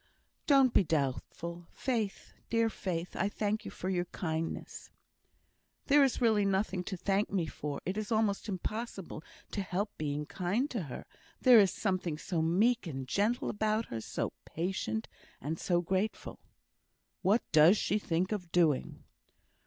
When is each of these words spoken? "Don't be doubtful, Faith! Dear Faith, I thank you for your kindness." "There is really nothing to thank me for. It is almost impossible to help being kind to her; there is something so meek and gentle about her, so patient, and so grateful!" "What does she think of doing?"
"Don't 0.47 0.73
be 0.73 0.83
doubtful, 0.83 1.67
Faith! 1.69 2.33
Dear 2.49 2.71
Faith, 2.71 3.15
I 3.15 3.29
thank 3.29 3.65
you 3.65 3.69
for 3.69 3.87
your 3.87 4.05
kindness." 4.05 4.89
"There 5.85 6.03
is 6.03 6.19
really 6.19 6.43
nothing 6.43 6.83
to 6.85 6.97
thank 6.97 7.29
me 7.31 7.45
for. 7.45 7.79
It 7.85 7.97
is 7.99 8.11
almost 8.11 8.49
impossible 8.49 9.21
to 9.51 9.61
help 9.61 9.95
being 9.99 10.25
kind 10.25 10.67
to 10.71 10.81
her; 10.89 11.05
there 11.39 11.59
is 11.59 11.69
something 11.71 12.17
so 12.17 12.41
meek 12.41 12.87
and 12.87 13.07
gentle 13.07 13.47
about 13.47 13.85
her, 13.89 14.01
so 14.01 14.33
patient, 14.43 15.07
and 15.39 15.59
so 15.59 15.81
grateful!" 15.81 16.39
"What 17.21 17.43
does 17.51 17.77
she 17.77 17.99
think 17.99 18.31
of 18.31 18.51
doing?" 18.51 19.03